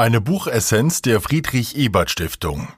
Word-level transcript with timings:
Eine 0.00 0.22
Buchessenz 0.22 1.02
der 1.02 1.20
Friedrich 1.20 1.76
Ebert 1.76 2.10
Stiftung. 2.10 2.68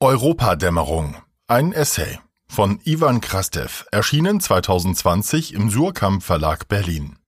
Europadämmerung. 0.00 1.14
Ein 1.46 1.72
Essay 1.72 2.18
von 2.48 2.80
Ivan 2.82 3.20
Krastev, 3.20 3.86
erschienen 3.92 4.40
2020 4.40 5.54
im 5.54 5.70
Surkamp 5.70 6.24
Verlag 6.24 6.66
Berlin. 6.66 7.20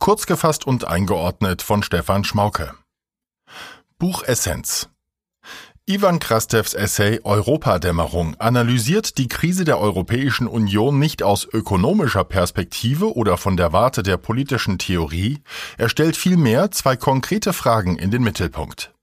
Kurz 0.00 0.26
gefasst 0.26 0.66
und 0.66 0.84
eingeordnet 0.88 1.62
von 1.62 1.84
Stefan 1.84 2.24
Schmauke. 2.24 2.74
Buchessenz. 4.00 4.88
Ivan 5.84 6.20
Krastevs 6.20 6.74
Essay 6.74 7.18
Europadämmerung 7.24 8.36
analysiert 8.36 9.18
die 9.18 9.26
Krise 9.26 9.64
der 9.64 9.80
Europäischen 9.80 10.46
Union 10.46 11.00
nicht 11.00 11.24
aus 11.24 11.44
ökonomischer 11.44 12.22
Perspektive 12.22 13.16
oder 13.16 13.36
von 13.36 13.56
der 13.56 13.72
Warte 13.72 14.04
der 14.04 14.16
politischen 14.16 14.78
Theorie, 14.78 15.40
er 15.78 15.88
stellt 15.88 16.16
vielmehr 16.16 16.70
zwei 16.70 16.94
konkrete 16.94 17.52
Fragen 17.52 17.96
in 17.96 18.12
den 18.12 18.22
Mittelpunkt. 18.22 18.94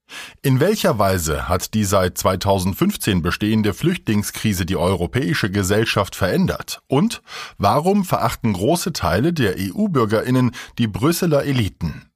In 0.41 0.61
welcher 0.61 0.97
Weise 0.97 1.49
hat 1.49 1.73
die 1.73 1.83
seit 1.83 2.17
2015 2.17 3.21
bestehende 3.21 3.73
Flüchtlingskrise 3.73 4.65
die 4.65 4.77
europäische 4.77 5.51
Gesellschaft 5.51 6.15
verändert? 6.15 6.81
Und 6.87 7.21
warum 7.57 8.05
verachten 8.05 8.53
große 8.53 8.93
Teile 8.93 9.33
der 9.33 9.55
EU-Bürgerinnen 9.57 10.51
die 10.77 10.87
Brüsseler 10.87 11.43
Eliten? 11.43 12.08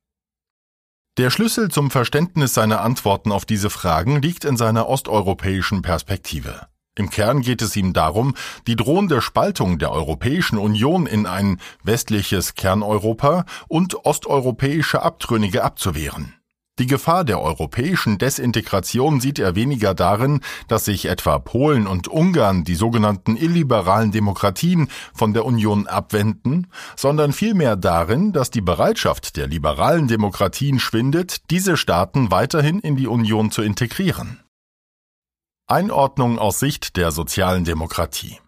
Der 1.19 1.29
Schlüssel 1.29 1.69
zum 1.69 1.91
Verständnis 1.91 2.55
seiner 2.55 2.81
Antworten 2.81 3.31
auf 3.31 3.45
diese 3.45 3.69
Fragen 3.69 4.19
liegt 4.19 4.45
in 4.45 4.57
seiner 4.57 4.89
osteuropäischen 4.89 5.83
Perspektive. 5.83 6.65
Im 6.95 7.11
Kern 7.11 7.41
geht 7.41 7.61
es 7.61 7.75
ihm 7.75 7.93
darum, 7.93 8.33
die 8.65 8.75
drohende 8.75 9.21
Spaltung 9.21 9.77
der 9.77 9.91
Europäischen 9.91 10.57
Union 10.57 11.05
in 11.05 11.27
ein 11.27 11.59
westliches 11.83 12.55
Kerneuropa 12.55 13.45
und 13.67 14.05
osteuropäische 14.05 15.03
Abtrünnige 15.03 15.63
abzuwehren. 15.63 16.33
Die 16.79 16.87
Gefahr 16.87 17.23
der 17.23 17.39
europäischen 17.39 18.17
Desintegration 18.17 19.21
sieht 19.21 19.37
er 19.37 19.53
weniger 19.53 19.93
darin, 19.93 20.41
dass 20.67 20.85
sich 20.85 21.05
etwa 21.05 21.37
Polen 21.37 21.85
und 21.85 22.07
Ungarn, 22.07 22.63
die 22.63 22.73
sogenannten 22.73 23.37
illiberalen 23.37 24.11
Demokratien, 24.11 24.87
von 25.13 25.33
der 25.33 25.45
Union 25.45 25.85
abwenden, 25.85 26.65
sondern 26.95 27.31
vielmehr 27.31 27.75
darin, 27.75 28.33
dass 28.33 28.49
die 28.49 28.61
Bereitschaft 28.61 29.37
der 29.37 29.45
liberalen 29.45 30.07
Demokratien 30.07 30.79
schwindet, 30.79 31.51
diese 31.51 31.77
Staaten 31.77 32.31
weiterhin 32.31 32.79
in 32.79 32.95
die 32.95 33.07
Union 33.07 33.51
zu 33.51 33.61
integrieren. 33.61 34.39
Einordnung 35.67 36.39
aus 36.39 36.59
Sicht 36.59 36.97
der 36.97 37.11
sozialen 37.11 37.65
Demokratie. 37.65 38.39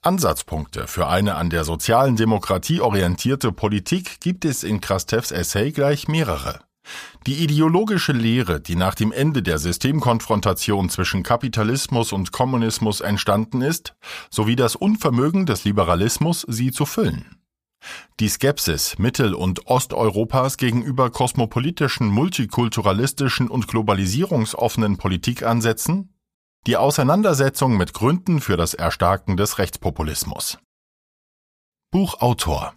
Ansatzpunkte 0.00 0.86
für 0.86 1.08
eine 1.08 1.34
an 1.34 1.50
der 1.50 1.64
sozialen 1.64 2.16
Demokratie 2.16 2.80
orientierte 2.80 3.52
Politik 3.52 4.20
gibt 4.20 4.46
es 4.46 4.64
in 4.64 4.80
Krastevs 4.80 5.30
Essay 5.30 5.72
gleich 5.72 6.08
mehrere. 6.08 6.65
Die 7.26 7.42
ideologische 7.42 8.12
Lehre, 8.12 8.60
die 8.60 8.76
nach 8.76 8.94
dem 8.94 9.12
Ende 9.12 9.42
der 9.42 9.58
Systemkonfrontation 9.58 10.88
zwischen 10.88 11.22
Kapitalismus 11.22 12.12
und 12.12 12.32
Kommunismus 12.32 13.00
entstanden 13.00 13.62
ist, 13.62 13.94
sowie 14.30 14.56
das 14.56 14.76
Unvermögen 14.76 15.46
des 15.46 15.64
Liberalismus, 15.64 16.46
sie 16.48 16.70
zu 16.70 16.86
füllen. 16.86 17.36
Die 18.20 18.28
Skepsis 18.28 18.98
Mittel- 18.98 19.34
und 19.34 19.66
Osteuropas 19.66 20.56
gegenüber 20.56 21.10
kosmopolitischen, 21.10 22.08
multikulturalistischen 22.08 23.48
und 23.48 23.68
globalisierungsoffenen 23.68 24.96
Politikansätzen, 24.96 26.12
die 26.66 26.76
Auseinandersetzung 26.76 27.76
mit 27.76 27.92
Gründen 27.92 28.40
für 28.40 28.56
das 28.56 28.74
Erstarken 28.74 29.36
des 29.36 29.58
Rechtspopulismus. 29.58 30.58
Buchautor 31.92 32.74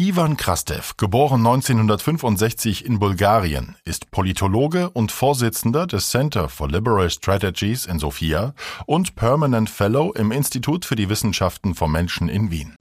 Ivan 0.00 0.36
Krastev, 0.36 0.96
geboren 0.96 1.44
1965 1.44 2.84
in 2.84 3.00
Bulgarien, 3.00 3.74
ist 3.84 4.12
Politologe 4.12 4.90
und 4.90 5.10
Vorsitzender 5.10 5.88
des 5.88 6.10
Center 6.10 6.48
for 6.48 6.68
Liberal 6.68 7.10
Strategies 7.10 7.84
in 7.84 7.98
Sofia 7.98 8.54
und 8.86 9.16
Permanent 9.16 9.68
Fellow 9.68 10.12
im 10.12 10.30
Institut 10.30 10.84
für 10.84 10.94
die 10.94 11.08
Wissenschaften 11.08 11.74
vom 11.74 11.90
Menschen 11.90 12.28
in 12.28 12.52
Wien. 12.52 12.76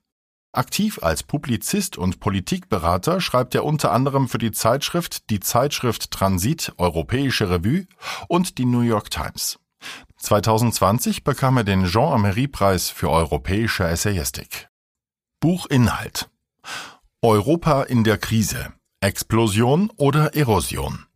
Aktiv 0.52 1.00
als 1.02 1.24
Publizist 1.24 1.98
und 1.98 2.20
Politikberater 2.20 3.20
schreibt 3.20 3.56
er 3.56 3.66
unter 3.66 3.92
anderem 3.94 4.30
für 4.30 4.38
die 4.38 4.52
Zeitschrift 4.52 5.32
Die 5.32 5.40
Zeitschrift 5.40 6.12
Transit 6.12 6.72
Europäische 6.78 7.50
Revue 7.50 7.88
und 8.28 8.60
die 8.60 8.66
New 8.66 8.82
York 8.82 9.10
Times. 9.10 9.58
2020 10.18 11.24
bekam 11.24 11.58
er 11.58 11.64
den 11.64 11.86
Jean-Amery-Preis 11.86 12.92
für 12.92 13.10
europäische 13.10 13.88
Essayistik. 13.88 14.70
Buchinhalt 15.40 16.30
Europa 17.28 17.84
in 17.84 18.06
der 18.06 18.18
Krise. 18.18 18.72
Explosion 19.02 19.92
oder 19.98 20.34
Erosion. 20.34 21.08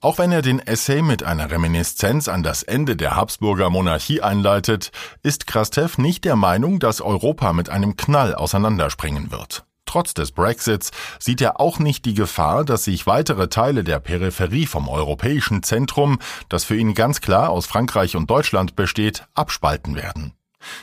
Auch 0.00 0.16
wenn 0.16 0.32
er 0.32 0.40
den 0.40 0.60
Essay 0.60 1.02
mit 1.02 1.24
einer 1.24 1.50
Reminiszenz 1.50 2.26
an 2.26 2.42
das 2.42 2.62
Ende 2.62 2.96
der 2.96 3.16
Habsburger 3.16 3.68
Monarchie 3.68 4.22
einleitet, 4.22 4.92
ist 5.22 5.46
Krastev 5.46 5.98
nicht 5.98 6.24
der 6.24 6.36
Meinung, 6.36 6.78
dass 6.78 7.02
Europa 7.02 7.52
mit 7.52 7.68
einem 7.68 7.96
Knall 7.98 8.34
auseinanderspringen 8.34 9.30
wird. 9.30 9.66
Trotz 9.84 10.14
des 10.14 10.32
Brexits 10.32 10.90
sieht 11.18 11.42
er 11.42 11.60
auch 11.60 11.80
nicht 11.80 12.06
die 12.06 12.14
Gefahr, 12.14 12.64
dass 12.64 12.84
sich 12.84 13.06
weitere 13.06 13.48
Teile 13.48 13.84
der 13.84 13.98
Peripherie 14.00 14.64
vom 14.64 14.88
europäischen 14.88 15.62
Zentrum, 15.62 16.18
das 16.48 16.64
für 16.64 16.76
ihn 16.76 16.94
ganz 16.94 17.20
klar 17.20 17.50
aus 17.50 17.66
Frankreich 17.66 18.16
und 18.16 18.30
Deutschland 18.30 18.74
besteht, 18.74 19.26
abspalten 19.34 19.96
werden. 19.96 20.32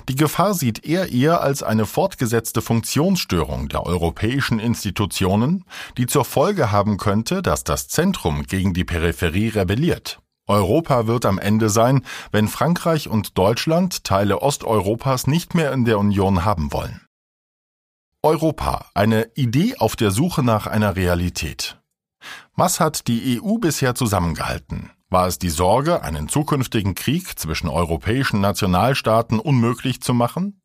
Die 0.09 0.15
Gefahr 0.15 0.53
sieht 0.53 0.85
er 0.85 1.11
eher 1.11 1.41
als 1.41 1.63
eine 1.63 1.85
fortgesetzte 1.85 2.61
Funktionsstörung 2.61 3.69
der 3.69 3.85
europäischen 3.85 4.59
Institutionen, 4.59 5.65
die 5.97 6.07
zur 6.07 6.25
Folge 6.25 6.71
haben 6.71 6.97
könnte, 6.97 7.41
dass 7.41 7.63
das 7.63 7.87
Zentrum 7.87 8.43
gegen 8.43 8.73
die 8.73 8.83
Peripherie 8.83 9.49
rebelliert. 9.49 10.19
Europa 10.47 11.07
wird 11.07 11.25
am 11.25 11.39
Ende 11.39 11.69
sein, 11.69 12.03
wenn 12.31 12.47
Frankreich 12.47 13.07
und 13.07 13.37
Deutschland 13.37 14.03
Teile 14.03 14.41
Osteuropas 14.41 15.25
nicht 15.27 15.55
mehr 15.55 15.71
in 15.71 15.85
der 15.85 15.99
Union 15.99 16.43
haben 16.43 16.73
wollen. 16.73 17.01
Europa, 18.21 18.85
eine 18.93 19.31
Idee 19.35 19.75
auf 19.77 19.95
der 19.95 20.11
Suche 20.11 20.43
nach 20.43 20.67
einer 20.67 20.95
Realität. 20.95 21.79
Was 22.55 22.79
hat 22.79 23.07
die 23.07 23.41
EU 23.41 23.57
bisher 23.57 23.95
zusammengehalten? 23.95 24.91
War 25.13 25.27
es 25.27 25.37
die 25.37 25.51
Sorge, 25.51 26.01
einen 26.01 26.27
zukünftigen 26.27 26.95
Krieg 26.95 27.37
zwischen 27.37 27.67
europäischen 27.67 28.41
Nationalstaaten 28.41 29.39
unmöglich 29.39 30.01
zu 30.01 30.11
machen? 30.15 30.59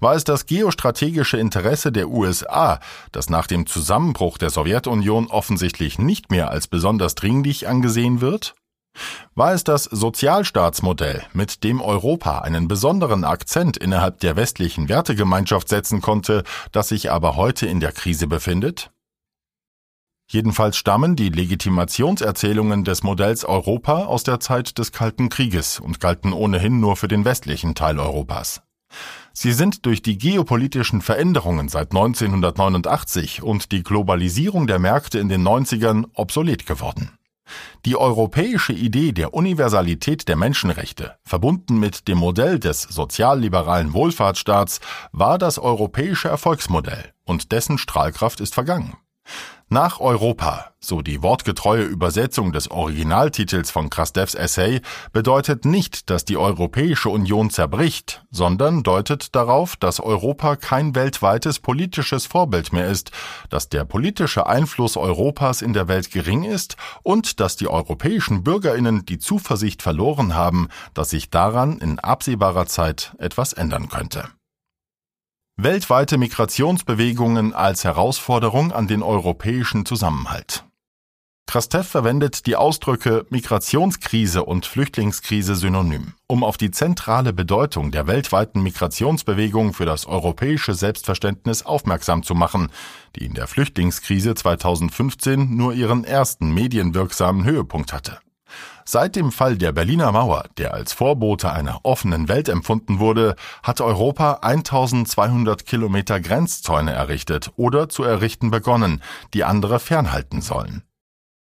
War 0.00 0.14
es 0.14 0.24
das 0.24 0.46
geostrategische 0.46 1.36
Interesse 1.36 1.92
der 1.92 2.08
USA, 2.08 2.80
das 3.12 3.28
nach 3.28 3.46
dem 3.46 3.66
Zusammenbruch 3.66 4.38
der 4.38 4.48
Sowjetunion 4.48 5.26
offensichtlich 5.26 5.98
nicht 5.98 6.30
mehr 6.30 6.50
als 6.50 6.68
besonders 6.68 7.14
dringlich 7.16 7.68
angesehen 7.68 8.22
wird? 8.22 8.54
War 9.34 9.52
es 9.52 9.62
das 9.62 9.84
Sozialstaatsmodell, 9.84 11.24
mit 11.34 11.62
dem 11.62 11.82
Europa 11.82 12.38
einen 12.38 12.68
besonderen 12.68 13.24
Akzent 13.24 13.76
innerhalb 13.76 14.20
der 14.20 14.36
westlichen 14.36 14.88
Wertegemeinschaft 14.88 15.68
setzen 15.68 16.00
konnte, 16.00 16.44
das 16.72 16.88
sich 16.88 17.10
aber 17.10 17.36
heute 17.36 17.66
in 17.66 17.78
der 17.78 17.92
Krise 17.92 18.26
befindet? 18.26 18.90
Jedenfalls 20.32 20.78
stammen 20.78 21.14
die 21.14 21.28
Legitimationserzählungen 21.28 22.84
des 22.84 23.02
Modells 23.02 23.44
Europa 23.44 24.06
aus 24.06 24.22
der 24.22 24.40
Zeit 24.40 24.78
des 24.78 24.90
Kalten 24.90 25.28
Krieges 25.28 25.78
und 25.78 26.00
galten 26.00 26.32
ohnehin 26.32 26.80
nur 26.80 26.96
für 26.96 27.06
den 27.06 27.26
westlichen 27.26 27.74
Teil 27.74 28.00
Europas. 28.00 28.62
Sie 29.34 29.52
sind 29.52 29.84
durch 29.84 30.00
die 30.00 30.16
geopolitischen 30.16 31.02
Veränderungen 31.02 31.68
seit 31.68 31.90
1989 31.90 33.42
und 33.42 33.72
die 33.72 33.82
Globalisierung 33.82 34.66
der 34.66 34.78
Märkte 34.78 35.18
in 35.18 35.28
den 35.28 35.46
90ern 35.46 36.06
obsolet 36.14 36.64
geworden. 36.64 37.10
Die 37.84 37.96
europäische 37.96 38.72
Idee 38.72 39.12
der 39.12 39.34
Universalität 39.34 40.28
der 40.28 40.36
Menschenrechte, 40.36 41.14
verbunden 41.24 41.78
mit 41.78 42.08
dem 42.08 42.16
Modell 42.16 42.58
des 42.58 42.80
sozialliberalen 42.80 43.92
Wohlfahrtsstaats, 43.92 44.80
war 45.12 45.36
das 45.36 45.58
europäische 45.58 46.28
Erfolgsmodell, 46.28 47.12
und 47.24 47.52
dessen 47.52 47.76
Strahlkraft 47.76 48.40
ist 48.40 48.54
vergangen. 48.54 48.96
Nach 49.72 50.00
Europa, 50.00 50.66
so 50.80 51.00
die 51.00 51.22
wortgetreue 51.22 51.84
Übersetzung 51.84 52.52
des 52.52 52.70
Originaltitels 52.70 53.70
von 53.70 53.88
Krastevs 53.88 54.34
Essay, 54.34 54.82
bedeutet 55.14 55.64
nicht, 55.64 56.10
dass 56.10 56.26
die 56.26 56.36
Europäische 56.36 57.08
Union 57.08 57.48
zerbricht, 57.48 58.22
sondern 58.30 58.82
deutet 58.82 59.34
darauf, 59.34 59.76
dass 59.76 59.98
Europa 59.98 60.56
kein 60.56 60.94
weltweites 60.94 61.58
politisches 61.58 62.26
Vorbild 62.26 62.74
mehr 62.74 62.88
ist, 62.88 63.12
dass 63.48 63.70
der 63.70 63.86
politische 63.86 64.46
Einfluss 64.46 64.98
Europas 64.98 65.62
in 65.62 65.72
der 65.72 65.88
Welt 65.88 66.10
gering 66.10 66.44
ist 66.44 66.76
und 67.02 67.40
dass 67.40 67.56
die 67.56 67.68
europäischen 67.68 68.44
Bürgerinnen 68.44 69.06
die 69.06 69.18
Zuversicht 69.18 69.80
verloren 69.80 70.34
haben, 70.34 70.68
dass 70.92 71.08
sich 71.08 71.30
daran 71.30 71.78
in 71.78 71.98
absehbarer 71.98 72.66
Zeit 72.66 73.14
etwas 73.18 73.54
ändern 73.54 73.88
könnte. 73.88 74.28
Weltweite 75.58 76.16
Migrationsbewegungen 76.16 77.52
als 77.52 77.84
Herausforderung 77.84 78.72
an 78.72 78.88
den 78.88 79.02
europäischen 79.02 79.84
Zusammenhalt. 79.84 80.64
Krastev 81.46 81.86
verwendet 81.86 82.46
die 82.46 82.56
Ausdrücke 82.56 83.26
Migrationskrise 83.28 84.44
und 84.44 84.64
Flüchtlingskrise 84.64 85.54
synonym, 85.54 86.14
um 86.26 86.42
auf 86.42 86.56
die 86.56 86.70
zentrale 86.70 87.34
Bedeutung 87.34 87.90
der 87.90 88.06
weltweiten 88.06 88.62
Migrationsbewegung 88.62 89.74
für 89.74 89.84
das 89.84 90.06
europäische 90.06 90.72
Selbstverständnis 90.72 91.66
aufmerksam 91.66 92.22
zu 92.22 92.34
machen, 92.34 92.70
die 93.16 93.26
in 93.26 93.34
der 93.34 93.46
Flüchtlingskrise 93.46 94.34
2015 94.34 95.54
nur 95.54 95.74
ihren 95.74 96.04
ersten 96.04 96.54
medienwirksamen 96.54 97.44
Höhepunkt 97.44 97.92
hatte. 97.92 98.20
Seit 98.84 99.16
dem 99.16 99.32
Fall 99.32 99.56
der 99.56 99.72
Berliner 99.72 100.12
Mauer, 100.12 100.44
der 100.58 100.74
als 100.74 100.92
Vorbote 100.92 101.52
einer 101.52 101.80
offenen 101.84 102.28
Welt 102.28 102.48
empfunden 102.48 102.98
wurde, 102.98 103.36
hat 103.62 103.80
Europa 103.80 104.40
1200 104.42 105.64
Kilometer 105.66 106.20
Grenzzäune 106.20 106.92
errichtet 106.92 107.52
oder 107.56 107.88
zu 107.88 108.02
errichten 108.02 108.50
begonnen, 108.50 109.02
die 109.34 109.44
andere 109.44 109.78
fernhalten 109.78 110.40
sollen. 110.40 110.82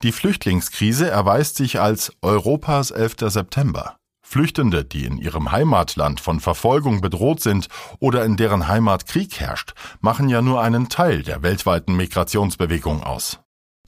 Die 0.02 0.12
Flüchtlingskrise 0.12 1.11
erweist 1.11 1.56
sich 1.56 1.81
als 1.81 2.12
Europas 2.23 2.90
11. 2.90 3.17
September. 3.26 3.96
Flüchtende, 4.23 4.85
die 4.85 5.06
in 5.06 5.17
ihrem 5.17 5.52
Heimatland 5.52 6.20
von 6.20 6.38
Verfolgung 6.38 7.00
bedroht 7.00 7.40
sind 7.40 7.69
oder 7.99 8.25
in 8.25 8.37
deren 8.37 8.69
Heimat 8.69 9.06
Krieg 9.06 9.40
herrscht, 9.40 9.73
machen 10.00 10.29
ja 10.29 10.43
nur 10.43 10.61
einen 10.61 10.88
Teil 10.88 11.23
der 11.23 11.43
weltweiten 11.43 11.96
Migrationsbewegung 11.96 13.02
aus. 13.02 13.40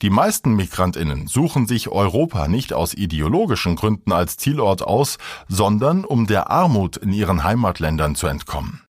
Die 0.03 0.11
meisten 0.11 0.55
Migrantinnen 0.55 1.27
suchen 1.27 1.67
sich 1.67 1.89
Europa 1.89 2.49
nicht 2.49 2.73
aus 2.73 2.95
ideologischen 2.95 3.77
Gründen 3.77 4.13
als 4.13 4.39
Zielort 4.39 4.83
aus, 4.83 5.19
sondern 5.47 6.05
um 6.07 6.27
der 6.27 6.51
Armut 6.51 6.97
in 6.97 7.13
ihren 7.13 7.45
Heimatländern 7.45 8.15
zu 8.15 8.27
entkommen. 8.27 8.83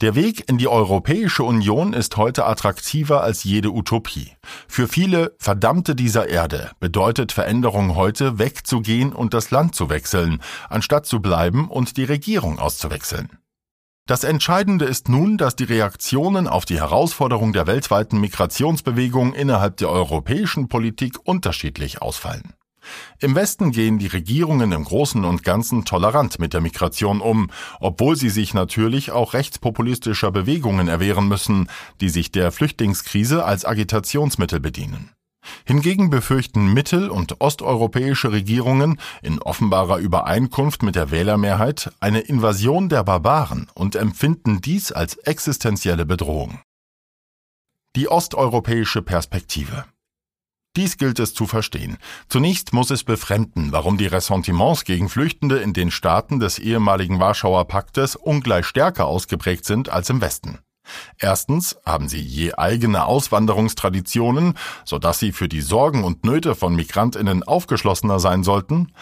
Der 0.00 0.14
Weg 0.14 0.48
in 0.48 0.58
die 0.58 0.68
Europäische 0.68 1.44
Union 1.44 1.92
ist 1.92 2.16
heute 2.16 2.46
attraktiver 2.46 3.22
als 3.22 3.42
jede 3.44 3.70
Utopie. 3.70 4.32
Für 4.68 4.86
viele 4.86 5.34
Verdammte 5.38 5.94
dieser 5.94 6.28
Erde 6.28 6.72
bedeutet 6.78 7.32
Veränderung 7.32 7.94
heute 7.94 8.38
wegzugehen 8.38 9.12
und 9.12 9.34
das 9.34 9.50
Land 9.50 9.74
zu 9.74 9.90
wechseln, 9.90 10.40
anstatt 10.68 11.06
zu 11.06 11.20
bleiben 11.20 11.68
und 11.68 11.96
die 11.96 12.04
Regierung 12.04 12.58
auszuwechseln. 12.58 13.30
Das 14.06 14.22
Entscheidende 14.22 14.84
ist 14.84 15.08
nun, 15.08 15.38
dass 15.38 15.56
die 15.56 15.64
Reaktionen 15.64 16.46
auf 16.46 16.66
die 16.66 16.78
Herausforderung 16.78 17.54
der 17.54 17.66
weltweiten 17.66 18.20
Migrationsbewegung 18.20 19.32
innerhalb 19.32 19.78
der 19.78 19.88
europäischen 19.88 20.68
Politik 20.68 21.16
unterschiedlich 21.24 22.02
ausfallen. 22.02 22.52
Im 23.18 23.34
Westen 23.34 23.72
gehen 23.72 23.98
die 23.98 24.08
Regierungen 24.08 24.72
im 24.72 24.84
Großen 24.84 25.24
und 25.24 25.42
Ganzen 25.42 25.86
tolerant 25.86 26.38
mit 26.38 26.52
der 26.52 26.60
Migration 26.60 27.22
um, 27.22 27.50
obwohl 27.80 28.14
sie 28.16 28.28
sich 28.28 28.52
natürlich 28.52 29.10
auch 29.10 29.32
rechtspopulistischer 29.32 30.30
Bewegungen 30.30 30.88
erwehren 30.88 31.26
müssen, 31.26 31.70
die 32.02 32.10
sich 32.10 32.30
der 32.30 32.52
Flüchtlingskrise 32.52 33.42
als 33.46 33.64
Agitationsmittel 33.64 34.60
bedienen. 34.60 35.13
Hingegen 35.64 36.10
befürchten 36.10 36.72
mittel- 36.72 37.10
und 37.10 37.40
osteuropäische 37.40 38.32
Regierungen 38.32 39.00
in 39.22 39.40
offenbarer 39.40 39.98
Übereinkunft 39.98 40.82
mit 40.82 40.94
der 40.94 41.10
Wählermehrheit 41.10 41.92
eine 42.00 42.20
Invasion 42.20 42.88
der 42.88 43.04
Barbaren 43.04 43.68
und 43.74 43.96
empfinden 43.96 44.60
dies 44.60 44.92
als 44.92 45.16
existenzielle 45.16 46.06
Bedrohung. 46.06 46.60
Die 47.96 48.08
osteuropäische 48.08 49.02
Perspektive 49.02 49.84
dies 50.76 50.96
gilt 50.96 51.20
es 51.20 51.34
zu 51.34 51.46
verstehen. 51.46 51.98
Zunächst 52.28 52.72
muss 52.72 52.90
es 52.90 53.04
befremden, 53.04 53.70
warum 53.70 53.96
die 53.96 54.06
Ressentiments 54.06 54.84
gegen 54.84 55.08
Flüchtende 55.08 55.58
in 55.58 55.72
den 55.72 55.92
Staaten 55.92 56.40
des 56.40 56.58
ehemaligen 56.58 57.20
Warschauer 57.20 57.66
Paktes 57.66 58.16
ungleich 58.16 58.66
stärker 58.66 59.06
ausgeprägt 59.06 59.64
sind 59.64 59.88
als 59.88 60.10
im 60.10 60.20
Westen. 60.20 60.58
Erstens 61.18 61.76
haben 61.84 62.08
sie 62.08 62.20
je 62.20 62.54
eigene 62.54 63.04
Auswanderungstraditionen, 63.06 64.54
so 64.84 64.98
dass 64.98 65.18
sie 65.18 65.32
für 65.32 65.48
die 65.48 65.60
Sorgen 65.60 66.04
und 66.04 66.24
Nöte 66.24 66.54
von 66.54 66.74
Migrantinnen 66.74 67.42
aufgeschlossener 67.42 68.20
sein 68.20 68.44
sollten. 68.44 68.92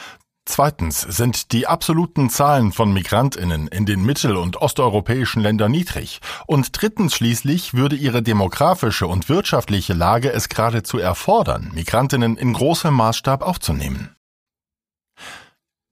Zweitens 0.44 1.00
sind 1.00 1.52
die 1.52 1.68
absoluten 1.68 2.28
Zahlen 2.28 2.72
von 2.72 2.92
Migrantinnen 2.92 3.68
in 3.68 3.86
den 3.86 4.04
mittel- 4.04 4.36
und 4.36 4.56
osteuropäischen 4.56 5.40
Ländern 5.40 5.70
niedrig. 5.70 6.20
Und 6.46 6.70
drittens 6.72 7.14
schließlich 7.14 7.74
würde 7.74 7.94
ihre 7.94 8.22
demografische 8.22 9.06
und 9.06 9.28
wirtschaftliche 9.28 9.94
Lage 9.94 10.32
es 10.32 10.48
geradezu 10.48 10.98
erfordern, 10.98 11.70
Migrantinnen 11.74 12.36
in 12.36 12.54
großem 12.54 12.92
Maßstab 12.92 13.42
aufzunehmen. 13.42 14.16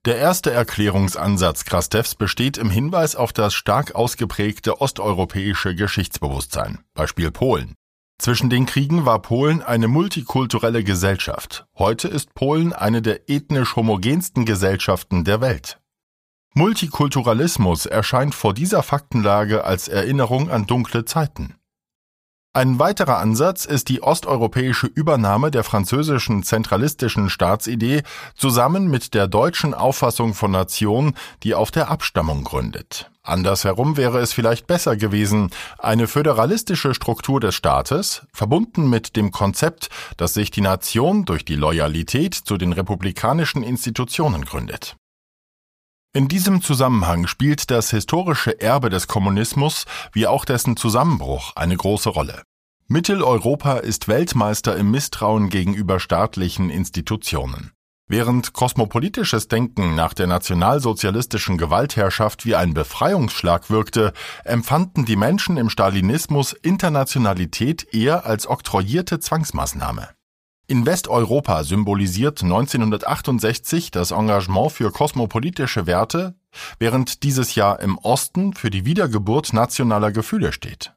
Der 0.03 0.17
erste 0.17 0.49
Erklärungsansatz 0.49 1.63
Krastevs 1.63 2.15
besteht 2.15 2.57
im 2.57 2.71
Hinweis 2.71 3.15
auf 3.15 3.33
das 3.33 3.53
stark 3.53 3.93
ausgeprägte 3.93 4.81
osteuropäische 4.81 5.75
Geschichtsbewusstsein, 5.75 6.79
Beispiel 6.95 7.29
Polen. 7.29 7.75
Zwischen 8.17 8.49
den 8.49 8.65
Kriegen 8.65 9.05
war 9.05 9.21
Polen 9.21 9.61
eine 9.61 9.87
multikulturelle 9.87 10.83
Gesellschaft. 10.83 11.67
Heute 11.77 12.07
ist 12.07 12.33
Polen 12.33 12.73
eine 12.73 13.03
der 13.03 13.29
ethnisch 13.29 13.75
homogensten 13.75 14.45
Gesellschaften 14.45 15.23
der 15.23 15.39
Welt. 15.39 15.79
Multikulturalismus 16.55 17.85
erscheint 17.85 18.33
vor 18.33 18.55
dieser 18.55 18.81
Faktenlage 18.81 19.65
als 19.65 19.87
Erinnerung 19.87 20.49
an 20.49 20.65
dunkle 20.65 21.05
Zeiten. 21.05 21.60
Ein 22.53 22.79
weiterer 22.79 23.19
Ansatz 23.19 23.63
ist 23.63 23.87
die 23.87 24.03
osteuropäische 24.03 24.87
Übernahme 24.87 25.51
der 25.51 25.63
französischen 25.63 26.43
zentralistischen 26.43 27.29
Staatsidee 27.29 28.03
zusammen 28.35 28.89
mit 28.89 29.13
der 29.13 29.29
deutschen 29.29 29.73
Auffassung 29.73 30.33
von 30.33 30.51
Nation, 30.51 31.13
die 31.43 31.55
auf 31.55 31.71
der 31.71 31.89
Abstammung 31.89 32.43
gründet. 32.43 33.09
Andersherum 33.23 33.95
wäre 33.95 34.19
es 34.19 34.33
vielleicht 34.33 34.67
besser 34.67 34.97
gewesen, 34.97 35.51
eine 35.77 36.07
föderalistische 36.07 36.93
Struktur 36.93 37.39
des 37.39 37.55
Staates, 37.55 38.23
verbunden 38.33 38.89
mit 38.89 39.15
dem 39.15 39.31
Konzept, 39.31 39.87
dass 40.17 40.33
sich 40.33 40.51
die 40.51 40.59
Nation 40.59 41.23
durch 41.23 41.45
die 41.45 41.55
Loyalität 41.55 42.33
zu 42.33 42.57
den 42.57 42.73
republikanischen 42.73 43.63
Institutionen 43.63 44.43
gründet. 44.43 44.97
In 46.13 46.27
diesem 46.27 46.61
Zusammenhang 46.61 47.25
spielt 47.25 47.71
das 47.71 47.89
historische 47.89 48.59
Erbe 48.59 48.89
des 48.89 49.07
Kommunismus 49.07 49.85
wie 50.11 50.27
auch 50.27 50.43
dessen 50.43 50.75
Zusammenbruch 50.75 51.53
eine 51.55 51.77
große 51.77 52.09
Rolle. 52.09 52.43
Mitteleuropa 52.89 53.77
ist 53.77 54.09
Weltmeister 54.09 54.75
im 54.75 54.91
Misstrauen 54.91 55.49
gegenüber 55.49 56.01
staatlichen 56.01 56.69
Institutionen. 56.69 57.71
Während 58.09 58.51
kosmopolitisches 58.51 59.47
Denken 59.47 59.95
nach 59.95 60.13
der 60.13 60.27
nationalsozialistischen 60.27 61.57
Gewaltherrschaft 61.57 62.45
wie 62.45 62.55
ein 62.55 62.73
Befreiungsschlag 62.73 63.69
wirkte, 63.69 64.11
empfanden 64.43 65.05
die 65.05 65.15
Menschen 65.15 65.55
im 65.55 65.69
Stalinismus 65.69 66.51
Internationalität 66.51 67.87
eher 67.93 68.25
als 68.25 68.47
oktroyierte 68.47 69.21
Zwangsmaßnahme. 69.21 70.09
In 70.71 70.85
Westeuropa 70.85 71.65
symbolisiert 71.65 72.43
1968 72.43 73.91
das 73.91 74.11
Engagement 74.11 74.71
für 74.71 74.89
kosmopolitische 74.89 75.85
Werte, 75.85 76.35
während 76.79 77.23
dieses 77.23 77.55
Jahr 77.55 77.81
im 77.81 77.97
Osten 77.97 78.53
für 78.53 78.69
die 78.69 78.85
Wiedergeburt 78.85 79.51
nationaler 79.51 80.13
Gefühle 80.13 80.53
steht. 80.53 80.93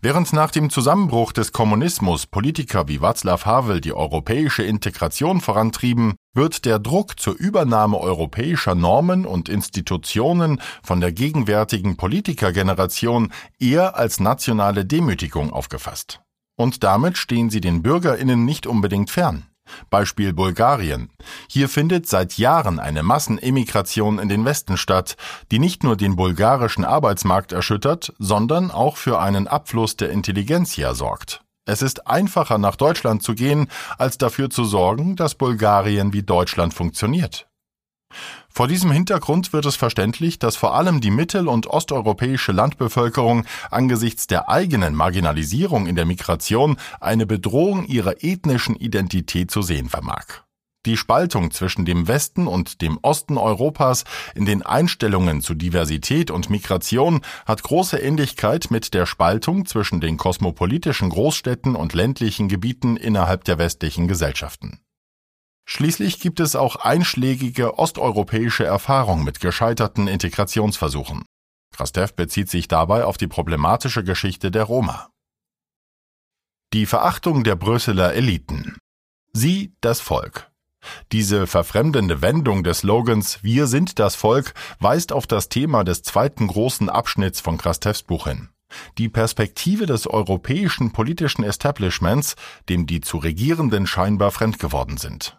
Während 0.00 0.32
nach 0.32 0.50
dem 0.50 0.70
Zusammenbruch 0.70 1.32
des 1.32 1.52
Kommunismus 1.52 2.26
Politiker 2.26 2.88
wie 2.88 3.00
Václav 3.00 3.44
Havel 3.44 3.82
die 3.82 3.92
europäische 3.92 4.62
Integration 4.62 5.42
vorantrieben, 5.42 6.14
wird 6.32 6.64
der 6.64 6.78
Druck 6.78 7.20
zur 7.20 7.36
Übernahme 7.36 7.98
europäischer 7.98 8.74
Normen 8.74 9.26
und 9.26 9.50
Institutionen 9.50 10.62
von 10.82 11.02
der 11.02 11.12
gegenwärtigen 11.12 11.98
Politikergeneration 11.98 13.34
eher 13.60 13.98
als 13.98 14.18
nationale 14.18 14.86
Demütigung 14.86 15.52
aufgefasst. 15.52 16.23
Und 16.56 16.84
damit 16.84 17.18
stehen 17.18 17.50
sie 17.50 17.60
den 17.60 17.82
Bürgerinnen 17.82 18.44
nicht 18.44 18.66
unbedingt 18.66 19.10
fern. 19.10 19.46
Beispiel 19.90 20.32
Bulgarien. 20.32 21.10
Hier 21.48 21.68
findet 21.68 22.06
seit 22.06 22.36
Jahren 22.36 22.78
eine 22.78 23.02
Massenemigration 23.02 24.18
in 24.18 24.28
den 24.28 24.44
Westen 24.44 24.76
statt, 24.76 25.16
die 25.50 25.58
nicht 25.58 25.82
nur 25.82 25.96
den 25.96 26.16
bulgarischen 26.16 26.84
Arbeitsmarkt 26.84 27.52
erschüttert, 27.52 28.12
sondern 28.18 28.70
auch 28.70 28.96
für 28.96 29.20
einen 29.20 29.48
Abfluss 29.48 29.96
der 29.96 30.10
Intelligenzia 30.10 30.94
sorgt. 30.94 31.40
Es 31.66 31.80
ist 31.80 32.06
einfacher 32.06 32.58
nach 32.58 32.76
Deutschland 32.76 33.22
zu 33.22 33.34
gehen, 33.34 33.68
als 33.96 34.18
dafür 34.18 34.50
zu 34.50 34.64
sorgen, 34.64 35.16
dass 35.16 35.34
Bulgarien 35.34 36.12
wie 36.12 36.22
Deutschland 36.22 36.74
funktioniert. 36.74 37.48
Vor 38.56 38.68
diesem 38.68 38.92
Hintergrund 38.92 39.52
wird 39.52 39.66
es 39.66 39.74
verständlich, 39.74 40.38
dass 40.38 40.54
vor 40.54 40.76
allem 40.76 41.00
die 41.00 41.10
mittel- 41.10 41.48
und 41.48 41.66
osteuropäische 41.66 42.52
Landbevölkerung 42.52 43.46
angesichts 43.68 44.28
der 44.28 44.48
eigenen 44.48 44.94
Marginalisierung 44.94 45.88
in 45.88 45.96
der 45.96 46.04
Migration 46.04 46.76
eine 47.00 47.26
Bedrohung 47.26 47.84
ihrer 47.84 48.22
ethnischen 48.22 48.76
Identität 48.76 49.50
zu 49.50 49.60
sehen 49.60 49.88
vermag. 49.88 50.44
Die 50.86 50.96
Spaltung 50.96 51.50
zwischen 51.50 51.84
dem 51.84 52.06
Westen 52.06 52.46
und 52.46 52.80
dem 52.80 52.96
Osten 53.02 53.38
Europas 53.38 54.04
in 54.36 54.44
den 54.44 54.62
Einstellungen 54.62 55.40
zu 55.40 55.54
Diversität 55.54 56.30
und 56.30 56.48
Migration 56.48 57.22
hat 57.46 57.64
große 57.64 57.98
Ähnlichkeit 57.98 58.70
mit 58.70 58.94
der 58.94 59.06
Spaltung 59.06 59.66
zwischen 59.66 60.00
den 60.00 60.16
kosmopolitischen 60.16 61.10
Großstädten 61.10 61.74
und 61.74 61.92
ländlichen 61.92 62.48
Gebieten 62.48 62.96
innerhalb 62.96 63.42
der 63.42 63.58
westlichen 63.58 64.06
Gesellschaften. 64.06 64.78
Schließlich 65.66 66.20
gibt 66.20 66.40
es 66.40 66.56
auch 66.56 66.76
einschlägige 66.76 67.78
osteuropäische 67.78 68.64
Erfahrung 68.64 69.24
mit 69.24 69.40
gescheiterten 69.40 70.08
Integrationsversuchen. 70.08 71.24
Krastev 71.74 72.14
bezieht 72.14 72.50
sich 72.50 72.68
dabei 72.68 73.04
auf 73.04 73.16
die 73.16 73.26
problematische 73.26 74.04
Geschichte 74.04 74.50
der 74.50 74.64
Roma. 74.64 75.10
Die 76.72 76.86
Verachtung 76.86 77.44
der 77.44 77.56
Brüsseler 77.56 78.14
Eliten. 78.14 78.76
Sie 79.32 79.74
das 79.80 80.00
Volk. 80.00 80.50
Diese 81.12 81.46
verfremdende 81.46 82.20
Wendung 82.20 82.62
des 82.62 82.78
Slogans 82.78 83.42
Wir 83.42 83.66
sind 83.66 83.98
das 83.98 84.16
Volk 84.16 84.54
weist 84.80 85.12
auf 85.12 85.26
das 85.26 85.48
Thema 85.48 85.82
des 85.82 86.02
zweiten 86.02 86.46
großen 86.46 86.88
Abschnitts 86.88 87.40
von 87.40 87.58
Krastevs 87.58 88.02
Buch 88.02 88.26
hin. 88.26 88.50
Die 88.98 89.08
Perspektive 89.08 89.86
des 89.86 90.06
europäischen 90.06 90.92
politischen 90.92 91.44
Establishments, 91.44 92.34
dem 92.68 92.86
die 92.86 93.00
zu 93.00 93.18
Regierenden 93.18 93.86
scheinbar 93.86 94.30
fremd 94.30 94.58
geworden 94.58 94.96
sind. 94.96 95.38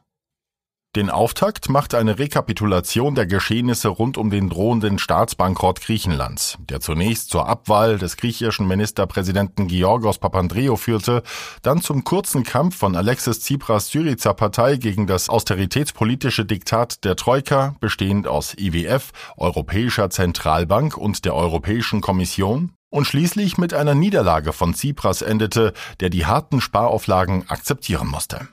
Den 0.95 1.09
Auftakt 1.09 1.67
macht 1.67 1.93
eine 1.93 2.19
Rekapitulation 2.19 3.15
der 3.15 3.25
Geschehnisse 3.25 3.89
rund 3.89 4.17
um 4.17 4.29
den 4.29 4.49
drohenden 4.49 4.97
Staatsbankrott 4.97 5.81
Griechenlands, 5.81 6.57
der 6.69 6.79
zunächst 6.79 7.31
zur 7.31 7.49
Abwahl 7.49 7.97
des 7.97 8.15
griechischen 8.15 8.65
Ministerpräsidenten 8.65 9.67
Georgos 9.67 10.19
Papandreou 10.19 10.77
führte, 10.77 11.21
dann 11.63 11.81
zum 11.81 12.05
kurzen 12.05 12.43
Kampf 12.43 12.77
von 12.77 12.95
Alexis 12.95 13.41
Tsipras 13.41 13.89
Syriza 13.89 14.31
Partei 14.31 14.77
gegen 14.77 15.05
das 15.05 15.27
austeritätspolitische 15.27 16.45
Diktat 16.45 17.03
der 17.03 17.17
Troika, 17.17 17.75
bestehend 17.81 18.25
aus 18.25 18.53
IWF, 18.57 19.11
Europäischer 19.35 20.09
Zentralbank 20.09 20.95
und 20.95 21.25
der 21.25 21.35
Europäischen 21.35 21.99
Kommission, 21.99 22.71
und 22.89 23.05
schließlich 23.05 23.57
mit 23.57 23.73
einer 23.73 23.95
Niederlage 23.95 24.53
von 24.53 24.73
Tsipras 24.73 25.21
endete, 25.21 25.73
der 25.99 26.09
die 26.09 26.25
harten 26.25 26.61
Sparauflagen 26.61 27.49
akzeptieren 27.49 28.07
musste. 28.07 28.47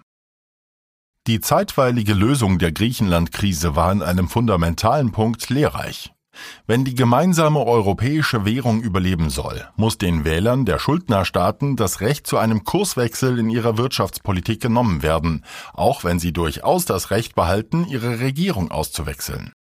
Die 1.29 1.41
zeitweilige 1.41 2.15
Lösung 2.15 2.59
der 2.59 2.73
Griechenland-Krise 2.73 3.77
war 3.77 3.93
in 3.93 4.03
einem 4.03 4.29
fundamentalen 4.29 5.13
Punkt 5.13 5.51
lehrreich. 5.51 6.13
Wenn 6.67 6.85
die 6.85 6.97
gemeinsame 6.97 7.65
europäische 7.65 8.45
Währung 8.45 8.83
überleben 8.83 9.31
soll, 9.31 9.69
muss 9.77 9.99
den 9.99 10.25
Wählern 10.25 10.65
der 10.65 10.81
Schuldnerstaaten 10.81 11.77
das 11.77 12.01
Recht 12.01 12.27
zu 12.27 12.39
einem 12.39 12.65
Kurswechsel 12.65 13.39
in 13.39 13.51
ihrer 13.51 13.79
Wirtschaftspolitik 13.79 14.61
genommen 14.61 15.05
werden, 15.05 15.45
auch 15.75 16.03
wenn 16.03 16.19
sie 16.19 16.33
durchaus 16.33 16.87
das 16.87 17.13
Recht 17.13 17.37
behalten, 17.37 17.87
ihre 17.89 18.19
Regierung 18.19 18.73
auszuwechseln. 18.73 19.53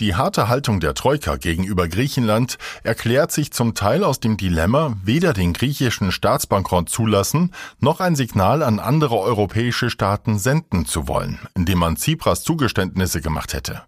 Die 0.00 0.14
harte 0.14 0.48
Haltung 0.48 0.80
der 0.80 0.94
Troika 0.94 1.36
gegenüber 1.36 1.86
Griechenland 1.86 2.56
erklärt 2.82 3.32
sich 3.32 3.52
zum 3.52 3.74
Teil 3.74 4.02
aus 4.02 4.18
dem 4.18 4.38
Dilemma, 4.38 4.96
weder 5.04 5.34
den 5.34 5.52
griechischen 5.52 6.10
Staatsbankrott 6.10 6.88
zulassen, 6.88 7.52
noch 7.80 8.00
ein 8.00 8.16
Signal 8.16 8.62
an 8.62 8.78
andere 8.78 9.18
europäische 9.18 9.90
Staaten 9.90 10.38
senden 10.38 10.86
zu 10.86 11.06
wollen, 11.06 11.38
indem 11.54 11.80
man 11.80 11.96
Tsipras 11.96 12.42
Zugeständnisse 12.42 13.20
gemacht 13.20 13.52
hätte. 13.52 13.82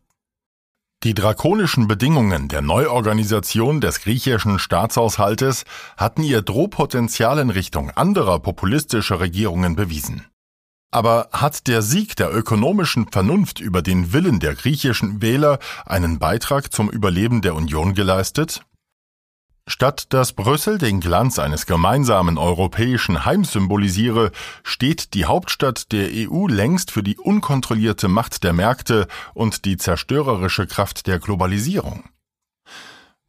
Die 1.02 1.14
drakonischen 1.14 1.88
Bedingungen 1.88 2.48
der 2.48 2.60
Neuorganisation 2.60 3.80
des 3.80 4.02
griechischen 4.02 4.58
Staatshaushaltes 4.58 5.64
hatten 5.96 6.22
ihr 6.22 6.42
Drohpotenzial 6.42 7.38
in 7.38 7.48
Richtung 7.48 7.90
anderer 7.90 8.38
populistischer 8.38 9.18
Regierungen 9.18 9.76
bewiesen. 9.76 10.26
Aber 10.92 11.30
hat 11.32 11.66
der 11.68 11.80
Sieg 11.80 12.16
der 12.16 12.32
ökonomischen 12.34 13.10
Vernunft 13.10 13.60
über 13.60 13.80
den 13.80 14.12
Willen 14.12 14.40
der 14.40 14.54
griechischen 14.54 15.22
Wähler 15.22 15.58
einen 15.86 16.18
Beitrag 16.18 16.70
zum 16.70 16.90
Überleben 16.90 17.40
der 17.40 17.54
Union 17.54 17.94
geleistet? 17.94 18.62
Statt 19.66 20.12
dass 20.12 20.34
Brüssel 20.34 20.76
den 20.76 21.00
Glanz 21.00 21.38
eines 21.38 21.64
gemeinsamen 21.64 22.36
europäischen 22.36 23.24
Heims 23.24 23.52
symbolisiere, 23.52 24.32
steht 24.64 25.14
die 25.14 25.24
Hauptstadt 25.24 25.92
der 25.92 26.10
EU 26.12 26.46
längst 26.46 26.90
für 26.90 27.02
die 27.02 27.16
unkontrollierte 27.16 28.08
Macht 28.08 28.44
der 28.44 28.52
Märkte 28.52 29.06
und 29.32 29.64
die 29.64 29.78
zerstörerische 29.78 30.66
Kraft 30.66 31.06
der 31.06 31.20
Globalisierung. 31.20 32.04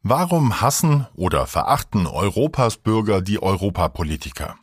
Warum 0.02 0.60
hassen 0.60 1.06
oder 1.14 1.46
verachten 1.46 2.06
Europas 2.06 2.76
Bürger 2.76 3.22
die 3.22 3.42
Europapolitiker? 3.42 4.56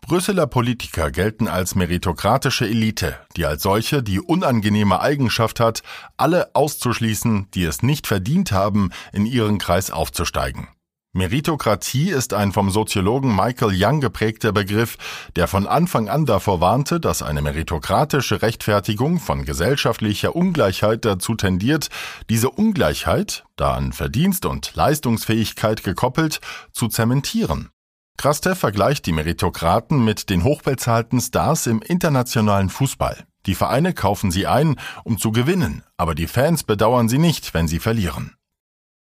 Brüsseler 0.00 0.46
Politiker 0.46 1.10
gelten 1.10 1.48
als 1.48 1.74
meritokratische 1.74 2.66
Elite, 2.66 3.16
die 3.36 3.44
als 3.44 3.62
solche 3.62 4.02
die 4.02 4.20
unangenehme 4.20 5.00
Eigenschaft 5.00 5.60
hat, 5.60 5.82
alle 6.16 6.54
auszuschließen, 6.54 7.50
die 7.52 7.64
es 7.64 7.82
nicht 7.82 8.06
verdient 8.06 8.52
haben, 8.52 8.90
in 9.12 9.26
ihren 9.26 9.58
Kreis 9.58 9.90
aufzusteigen. 9.90 10.68
Meritokratie 11.14 12.10
ist 12.10 12.34
ein 12.34 12.52
vom 12.52 12.70
Soziologen 12.70 13.34
Michael 13.34 13.72
Young 13.74 14.00
geprägter 14.00 14.52
Begriff, 14.52 14.98
der 15.36 15.48
von 15.48 15.66
Anfang 15.66 16.08
an 16.08 16.26
davor 16.26 16.60
warnte, 16.60 17.00
dass 17.00 17.22
eine 17.22 17.42
meritokratische 17.42 18.40
Rechtfertigung 18.40 19.18
von 19.18 19.44
gesellschaftlicher 19.44 20.36
Ungleichheit 20.36 21.04
dazu 21.04 21.34
tendiert, 21.34 21.88
diese 22.28 22.50
Ungleichheit, 22.50 23.44
da 23.56 23.74
an 23.74 23.92
Verdienst 23.92 24.46
und 24.46 24.74
Leistungsfähigkeit 24.74 25.82
gekoppelt, 25.82 26.40
zu 26.72 26.88
zementieren. 26.88 27.70
Krastev 28.18 28.58
vergleicht 28.58 29.06
die 29.06 29.12
Meritokraten 29.12 30.04
mit 30.04 30.28
den 30.28 30.42
hochbezahlten 30.42 31.20
Stars 31.20 31.68
im 31.68 31.80
internationalen 31.80 32.68
Fußball. 32.68 33.24
Die 33.46 33.54
Vereine 33.54 33.94
kaufen 33.94 34.32
sie 34.32 34.48
ein, 34.48 34.74
um 35.04 35.18
zu 35.18 35.30
gewinnen, 35.30 35.84
aber 35.96 36.16
die 36.16 36.26
Fans 36.26 36.64
bedauern 36.64 37.08
sie 37.08 37.18
nicht, 37.18 37.54
wenn 37.54 37.68
sie 37.68 37.78
verlieren. 37.78 38.34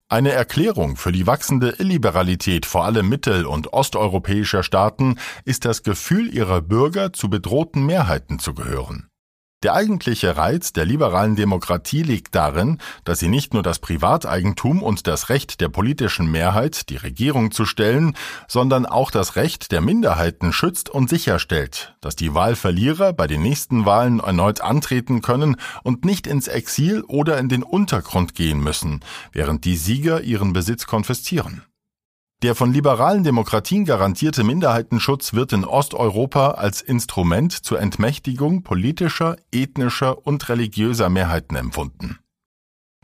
Eine 0.08 0.30
Erklärung 0.30 0.96
für 0.96 1.10
die 1.10 1.26
wachsende 1.26 1.70
Illiberalität 1.78 2.64
vor 2.64 2.84
allem 2.84 3.08
mittel- 3.08 3.44
und 3.44 3.72
osteuropäischer 3.72 4.62
Staaten 4.62 5.18
ist 5.44 5.64
das 5.64 5.82
Gefühl 5.82 6.32
ihrer 6.32 6.60
Bürger 6.60 7.12
zu 7.12 7.28
bedrohten 7.28 7.84
Mehrheiten 7.84 8.38
zu 8.38 8.54
gehören. 8.54 9.08
Der 9.62 9.74
eigentliche 9.74 10.36
Reiz 10.36 10.72
der 10.72 10.84
liberalen 10.84 11.36
Demokratie 11.36 12.02
liegt 12.02 12.34
darin, 12.34 12.78
dass 13.04 13.20
sie 13.20 13.28
nicht 13.28 13.54
nur 13.54 13.62
das 13.62 13.78
Privateigentum 13.78 14.82
und 14.82 15.06
das 15.06 15.28
Recht 15.28 15.60
der 15.60 15.68
politischen 15.68 16.28
Mehrheit, 16.28 16.88
die 16.88 16.96
Regierung 16.96 17.52
zu 17.52 17.64
stellen, 17.64 18.16
sondern 18.48 18.86
auch 18.86 19.12
das 19.12 19.36
Recht 19.36 19.70
der 19.70 19.80
Minderheiten 19.80 20.52
schützt 20.52 20.90
und 20.90 21.08
sicherstellt, 21.08 21.94
dass 22.00 22.16
die 22.16 22.34
Wahlverlierer 22.34 23.12
bei 23.12 23.28
den 23.28 23.42
nächsten 23.42 23.86
Wahlen 23.86 24.18
erneut 24.18 24.60
antreten 24.60 25.22
können 25.22 25.56
und 25.84 26.04
nicht 26.04 26.26
ins 26.26 26.48
Exil 26.48 27.04
oder 27.06 27.38
in 27.38 27.48
den 27.48 27.62
Untergrund 27.62 28.34
gehen 28.34 28.60
müssen, 28.60 29.00
während 29.30 29.64
die 29.64 29.76
Sieger 29.76 30.22
ihren 30.22 30.52
Besitz 30.52 30.86
konfiszieren. 30.86 31.62
Der 32.42 32.56
von 32.56 32.72
liberalen 32.72 33.22
Demokratien 33.22 33.84
garantierte 33.84 34.42
Minderheitenschutz 34.42 35.32
wird 35.32 35.52
in 35.52 35.64
Osteuropa 35.64 36.52
als 36.52 36.82
Instrument 36.82 37.52
zur 37.52 37.80
Entmächtigung 37.80 38.64
politischer, 38.64 39.36
ethnischer 39.52 40.26
und 40.26 40.48
religiöser 40.48 41.08
Mehrheiten 41.08 41.54
empfunden. 41.54 42.18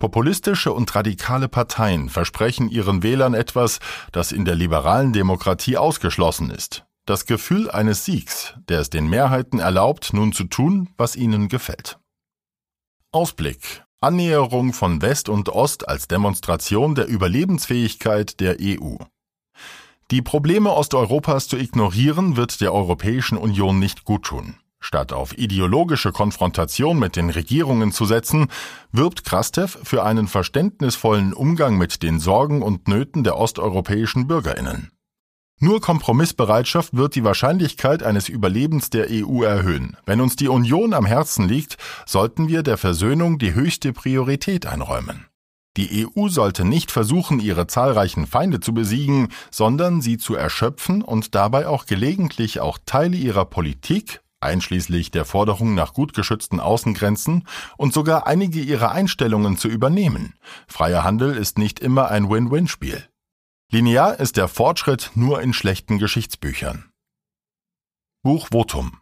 Populistische 0.01 0.73
und 0.73 0.93
radikale 0.93 1.49
Parteien 1.49 2.09
versprechen 2.09 2.69
ihren 2.69 3.05
Wählern 3.05 3.35
etwas, 3.35 3.79
das 4.11 4.33
in 4.33 4.45
der 4.45 4.57
liberalen 4.57 5.13
Demokratie 5.13 5.77
ausgeschlossen 5.77 6.51
ist. 6.51 6.85
Das 7.07 7.25
Gefühl 7.25 7.71
eines 7.71 8.05
Siegs, 8.05 8.55
der 8.69 8.81
es 8.81 8.91
den 8.91 9.09
Mehrheiten 9.09 9.61
erlaubt, 9.61 10.13
nun 10.13 10.33
zu 10.33 10.45
tun, 10.45 10.91
was 10.97 11.15
ihnen 11.15 11.49
gefällt. 11.49 11.99
Ausblick. 13.13 13.85
Annäherung 14.01 14.73
von 14.73 15.01
West 15.01 15.29
und 15.29 15.49
Ost 15.49 15.89
als 15.89 16.07
Demonstration 16.07 16.95
der 16.95 17.09
Überlebensfähigkeit 17.09 18.39
der 18.39 18.57
EU. 18.61 18.97
Die 20.11 20.23
Probleme 20.23 20.73
Osteuropas 20.73 21.49
zu 21.49 21.59
ignorieren, 21.59 22.39
wird 22.39 22.63
der 22.63 22.73
Europäischen 22.73 23.37
Union 23.37 23.79
nicht 23.79 24.05
guttun. 24.05 24.55
Statt 24.81 25.13
auf 25.13 25.37
ideologische 25.37 26.13
Konfrontation 26.13 26.99
mit 26.99 27.15
den 27.15 27.29
Regierungen 27.29 27.93
zu 27.93 28.07
setzen, 28.07 28.47
wirbt 28.91 29.25
Krastev 29.25 29.79
für 29.83 30.05
einen 30.05 30.27
verständnisvollen 30.27 31.35
Umgang 31.35 31.77
mit 31.77 32.03
den 32.03 32.21
Sorgen 32.21 32.63
und 32.63 32.89
Nöten 32.89 33.23
der 33.23 33.37
osteuropäischen 33.37 34.27
Bürgerinnen. 34.27 34.93
Nur 35.61 35.83
Kompromissbereitschaft 35.83 36.97
wird 36.97 37.15
die 37.15 37.25
Wahrscheinlichkeit 37.25 38.03
eines 38.03 38.31
Überlebens 38.31 38.89
der 38.89 39.09
EU 39.11 39.43
erhöhen. 39.43 39.99
Wenn 40.07 40.23
uns 40.23 40.37
die 40.37 40.49
Union 40.49 40.95
am 40.95 41.05
Herzen 41.05 41.49
liegt, 41.49 41.77
sollten 42.07 42.49
wir 42.49 42.63
der 42.63 42.79
Versöhnung 42.79 43.39
die 43.39 43.53
höchste 43.53 43.93
Priorität 43.93 44.65
einräumen. 44.65 45.27
Die 45.77 46.07
EU 46.07 46.29
sollte 46.29 46.65
nicht 46.65 46.91
versuchen, 46.91 47.39
ihre 47.39 47.67
zahlreichen 47.67 48.27
Feinde 48.27 48.61
zu 48.61 48.75
besiegen, 48.75 49.29
sondern 49.51 50.01
sie 50.01 50.19
zu 50.19 50.35
erschöpfen 50.35 51.03
und 51.03 51.35
dabei 51.35 51.69
auch 51.69 51.87
gelegentlich 51.87 52.61
auch 52.61 52.79
Teile 52.85 53.17
ihrer 53.17 53.45
Politik, 53.45 54.21
einschließlich 54.41 55.11
der 55.11 55.25
Forderung 55.25 55.75
nach 55.75 55.95
gut 55.95 56.15
geschützten 56.15 56.61
Außengrenzen 56.61 57.47
und 57.77 57.93
sogar 57.93 58.27
einige 58.27 58.61
ihrer 58.61 58.91
Einstellungen 58.91 59.57
zu 59.57 59.69
übernehmen. 59.69 60.35
Freier 60.67 61.05
Handel 61.05 61.37
ist 61.37 61.59
nicht 61.59 61.81
immer 61.81 62.11
ein 62.11 62.29
Win-Win-Spiel. 62.29 63.09
Linear 63.71 64.19
ist 64.19 64.37
der 64.37 64.49
Fortschritt 64.49 65.13
nur 65.15 65.43
in 65.43 65.53
schlechten 65.53 65.99
Geschichtsbüchern. 65.99 66.91
Buch 68.23 68.49
Votum 68.51 68.99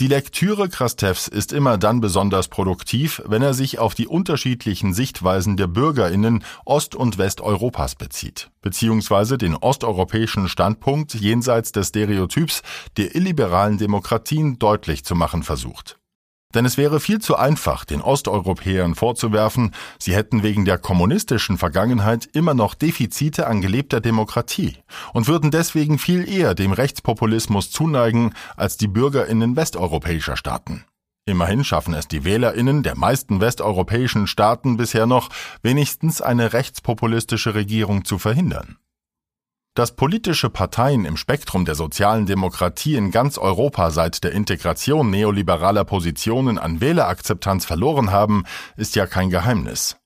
die 0.00 0.06
Lektüre 0.06 0.68
Krastevs 0.68 1.26
ist 1.26 1.52
immer 1.52 1.76
dann 1.76 2.00
besonders 2.00 2.46
produktiv, 2.46 3.20
wenn 3.26 3.42
er 3.42 3.52
sich 3.52 3.80
auf 3.80 3.96
die 3.96 4.06
unterschiedlichen 4.06 4.94
Sichtweisen 4.94 5.56
der 5.56 5.66
Bürgerinnen 5.66 6.44
Ost- 6.64 6.94
und 6.94 7.18
Westeuropas 7.18 7.96
bezieht, 7.96 8.50
beziehungsweise 8.62 9.38
den 9.38 9.56
osteuropäischen 9.56 10.48
Standpunkt 10.48 11.14
jenseits 11.14 11.72
des 11.72 11.88
Stereotyps 11.88 12.62
der 12.96 13.16
illiberalen 13.16 13.78
Demokratien 13.78 14.60
deutlich 14.60 15.04
zu 15.04 15.16
machen 15.16 15.42
versucht. 15.42 15.98
Denn 16.54 16.64
es 16.64 16.78
wäre 16.78 16.98
viel 16.98 17.20
zu 17.20 17.36
einfach, 17.36 17.84
den 17.84 18.00
Osteuropäern 18.00 18.94
vorzuwerfen, 18.94 19.74
sie 19.98 20.14
hätten 20.14 20.42
wegen 20.42 20.64
der 20.64 20.78
kommunistischen 20.78 21.58
Vergangenheit 21.58 22.26
immer 22.32 22.54
noch 22.54 22.74
Defizite 22.74 23.46
an 23.46 23.60
gelebter 23.60 24.00
Demokratie 24.00 24.78
und 25.12 25.28
würden 25.28 25.50
deswegen 25.50 25.98
viel 25.98 26.26
eher 26.26 26.54
dem 26.54 26.72
Rechtspopulismus 26.72 27.70
zuneigen 27.70 28.32
als 28.56 28.78
die 28.78 28.88
Bürgerinnen 28.88 29.56
westeuropäischer 29.56 30.38
Staaten. 30.38 30.84
Immerhin 31.26 31.62
schaffen 31.64 31.92
es 31.92 32.08
die 32.08 32.24
Wählerinnen 32.24 32.82
der 32.82 32.96
meisten 32.96 33.42
westeuropäischen 33.42 34.26
Staaten 34.26 34.78
bisher 34.78 35.04
noch, 35.04 35.28
wenigstens 35.62 36.22
eine 36.22 36.54
rechtspopulistische 36.54 37.54
Regierung 37.54 38.06
zu 38.06 38.16
verhindern. 38.16 38.78
Dass 39.78 39.92
politische 39.92 40.50
Parteien 40.50 41.04
im 41.04 41.16
Spektrum 41.16 41.64
der 41.64 41.76
sozialen 41.76 42.26
Demokratie 42.26 42.96
in 42.96 43.12
ganz 43.12 43.38
Europa 43.38 43.92
seit 43.92 44.24
der 44.24 44.32
Integration 44.32 45.08
neoliberaler 45.08 45.84
Positionen 45.84 46.58
an 46.58 46.80
Wählerakzeptanz 46.80 47.64
verloren 47.64 48.10
haben, 48.10 48.42
ist 48.76 48.96
ja 48.96 49.06
kein 49.06 49.30
Geheimnis. 49.30 49.96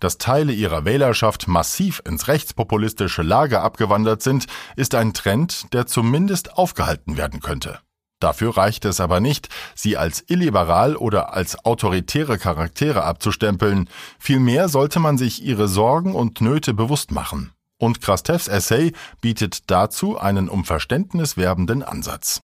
Dass 0.00 0.18
Teile 0.18 0.52
ihrer 0.52 0.84
Wählerschaft 0.84 1.46
massiv 1.46 2.02
ins 2.04 2.26
rechtspopulistische 2.26 3.22
Lager 3.22 3.62
abgewandert 3.62 4.20
sind, 4.20 4.46
ist 4.74 4.96
ein 4.96 5.14
Trend, 5.14 5.72
der 5.72 5.86
zumindest 5.86 6.58
aufgehalten 6.58 7.16
werden 7.16 7.38
könnte. 7.38 7.78
Dafür 8.18 8.56
reicht 8.56 8.84
es 8.84 9.00
aber 9.00 9.20
nicht, 9.20 9.48
sie 9.76 9.96
als 9.96 10.24
illiberal 10.26 10.96
oder 10.96 11.34
als 11.34 11.64
autoritäre 11.64 12.36
Charaktere 12.36 13.04
abzustempeln, 13.04 13.88
vielmehr 14.18 14.68
sollte 14.68 14.98
man 14.98 15.18
sich 15.18 15.44
ihre 15.44 15.68
Sorgen 15.68 16.16
und 16.16 16.40
Nöte 16.40 16.74
bewusst 16.74 17.12
machen. 17.12 17.52
Und 17.80 18.02
Krastevs 18.02 18.46
Essay 18.46 18.92
bietet 19.22 19.70
dazu 19.70 20.18
einen 20.18 20.50
um 20.50 20.66
Verständnis 20.66 21.38
werbenden 21.38 21.82
Ansatz. 21.82 22.42